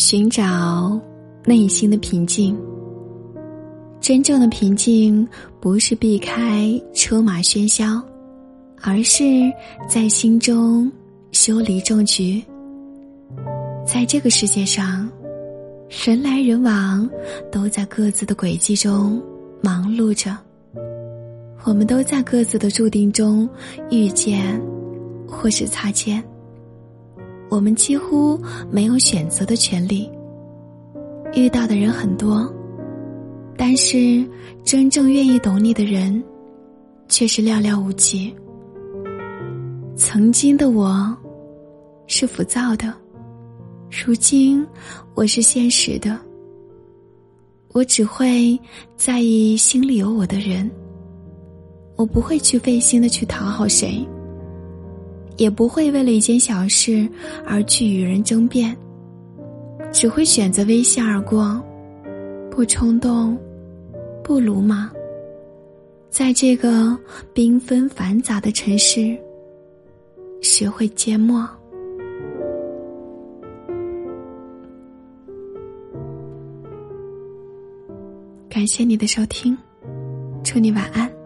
[0.00, 0.98] 寻找
[1.44, 2.56] 内心的平静。
[4.00, 5.28] 真正的平静，
[5.60, 8.02] 不是避开车马喧嚣，
[8.80, 9.22] 而是
[9.86, 10.90] 在心中
[11.32, 12.42] 修篱种菊。
[13.86, 15.06] 在这个世界上，
[16.06, 17.06] 人来人往，
[17.52, 19.22] 都在各自的轨迹中
[19.62, 20.34] 忙碌着。
[21.64, 23.46] 我们都在各自的注定中
[23.90, 24.58] 遇见，
[25.28, 26.24] 或是擦肩。
[27.50, 28.40] 我们几乎
[28.70, 30.10] 没有选择的权利。
[31.34, 32.50] 遇到的人很多。
[33.56, 34.26] 但是，
[34.64, 36.22] 真正愿意懂你的人，
[37.08, 38.34] 却是寥寥无几。
[39.94, 41.14] 曾经的我，
[42.06, 42.90] 是浮躁的；
[43.90, 44.66] 如今，
[45.14, 46.18] 我是现实的。
[47.72, 48.58] 我只会
[48.96, 50.68] 在意心里有我的人，
[51.96, 54.08] 我不会去费心的去讨好谁，
[55.40, 57.08] 也不会为了一件小事
[57.46, 58.76] 而去与人争辩，
[59.90, 61.58] 只会选择微笑而过，
[62.50, 63.34] 不冲动。
[64.22, 64.88] 不鲁莽，
[66.10, 66.94] 在这个
[67.34, 69.18] 缤纷繁杂的城市，
[70.42, 71.48] 学会缄默。
[78.50, 79.56] 感谢你的收听，
[80.44, 81.19] 祝你晚安。